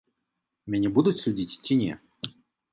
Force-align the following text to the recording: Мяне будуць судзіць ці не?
Мяне 0.75 0.89
будуць 0.97 1.15
судзіць 1.25 1.59
ці 1.65 1.81
не? 1.85 1.93